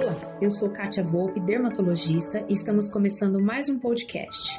Olá, 0.00 0.16
eu 0.40 0.50
sou 0.50 0.70
Kátia 0.70 1.04
Volpe, 1.04 1.38
dermatologista, 1.40 2.42
e 2.48 2.54
estamos 2.54 2.88
começando 2.88 3.38
mais 3.38 3.68
um 3.68 3.78
podcast. 3.78 4.58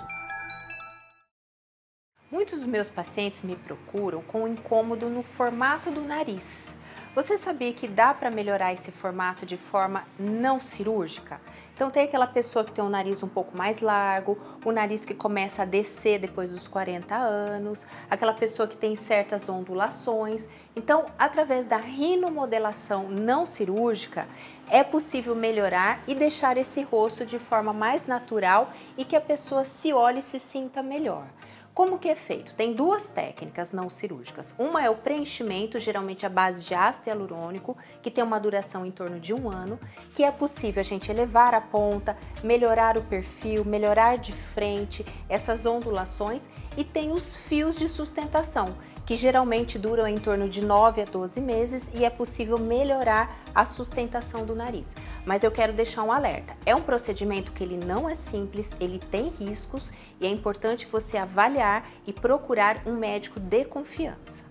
Muitos 2.29 2.59
dos 2.59 2.67
meus 2.67 2.91
pacientes 2.91 3.41
me 3.41 3.55
procuram 3.55 4.21
com 4.21 4.47
incômodo 4.47 5.09
no 5.09 5.23
formato 5.23 5.89
do 5.89 6.01
nariz. 6.01 6.77
Você 7.13 7.37
sabia 7.37 7.73
que 7.73 7.89
dá 7.89 8.13
para 8.13 8.31
melhorar 8.31 8.71
esse 8.71 8.89
formato 8.89 9.45
de 9.45 9.57
forma 9.57 10.05
não 10.17 10.61
cirúrgica? 10.61 11.41
Então 11.75 11.91
tem 11.91 12.05
aquela 12.05 12.25
pessoa 12.25 12.63
que 12.63 12.71
tem 12.71 12.81
um 12.81 12.89
nariz 12.89 13.21
um 13.21 13.27
pouco 13.27 13.57
mais 13.57 13.81
largo, 13.81 14.37
o 14.63 14.71
nariz 14.71 15.03
que 15.03 15.13
começa 15.13 15.63
a 15.63 15.65
descer 15.65 16.19
depois 16.19 16.51
dos 16.51 16.69
40 16.69 17.13
anos, 17.13 17.85
aquela 18.09 18.33
pessoa 18.33 18.65
que 18.65 18.77
tem 18.77 18.95
certas 18.95 19.49
ondulações. 19.49 20.47
Então, 20.73 21.05
através 21.19 21.65
da 21.65 21.75
rinomodelação 21.75 23.09
não 23.09 23.45
cirúrgica, 23.45 24.25
é 24.69 24.81
possível 24.81 25.35
melhorar 25.35 25.99
e 26.07 26.15
deixar 26.15 26.55
esse 26.55 26.81
rosto 26.81 27.25
de 27.25 27.37
forma 27.37 27.73
mais 27.73 28.05
natural 28.05 28.71
e 28.97 29.03
que 29.03 29.17
a 29.17 29.21
pessoa 29.21 29.65
se 29.65 29.91
olhe 29.91 30.19
e 30.19 30.23
se 30.23 30.39
sinta 30.39 30.81
melhor. 30.81 31.25
Como 31.73 31.97
que 31.97 32.09
é 32.09 32.15
feito? 32.15 32.53
Tem 32.53 32.73
duas 32.73 33.09
técnicas 33.09 33.71
não 33.71 33.89
cirúrgicas. 33.89 34.53
Uma 34.59 34.83
é 34.83 34.89
o 34.89 34.95
preenchimento, 34.95 35.79
geralmente 35.79 36.25
à 36.25 36.29
base 36.29 36.65
de 36.65 36.75
ácido 36.75 37.07
hialurônico, 37.07 37.77
que 38.01 38.11
tem 38.11 38.21
uma 38.21 38.39
duração 38.39 38.85
em 38.85 38.91
torno 38.91 39.21
de 39.21 39.33
um 39.33 39.49
ano, 39.49 39.79
que 40.13 40.21
é 40.21 40.31
possível 40.31 40.81
a 40.81 40.83
gente 40.83 41.09
elevar 41.09 41.55
a 41.55 41.61
ponta, 41.61 42.17
melhorar 42.43 42.97
o 42.97 43.03
perfil, 43.03 43.63
melhorar 43.63 44.17
de 44.17 44.33
frente, 44.33 45.05
essas 45.29 45.65
ondulações, 45.65 46.49
e 46.77 46.83
tem 46.83 47.11
os 47.11 47.35
fios 47.35 47.77
de 47.77 47.87
sustentação, 47.89 48.75
que 49.05 49.15
geralmente 49.15 49.77
duram 49.77 50.07
em 50.07 50.17
torno 50.17 50.47
de 50.47 50.63
9 50.63 51.01
a 51.01 51.05
12 51.05 51.41
meses 51.41 51.89
e 51.93 52.05
é 52.05 52.09
possível 52.09 52.57
melhorar 52.57 53.39
a 53.53 53.65
sustentação 53.65 54.45
do 54.45 54.55
nariz. 54.55 54.95
Mas 55.25 55.43
eu 55.43 55.51
quero 55.51 55.73
deixar 55.73 56.03
um 56.03 56.11
alerta. 56.11 56.55
É 56.65 56.75
um 56.75 56.81
procedimento 56.81 57.51
que 57.51 57.63
ele 57.63 57.77
não 57.77 58.09
é 58.09 58.15
simples, 58.15 58.71
ele 58.79 58.99
tem 58.99 59.29
riscos 59.29 59.91
e 60.19 60.25
é 60.25 60.29
importante 60.29 60.87
você 60.87 61.17
avaliar 61.17 61.89
e 62.07 62.13
procurar 62.13 62.81
um 62.85 62.93
médico 62.93 63.39
de 63.39 63.65
confiança. 63.65 64.50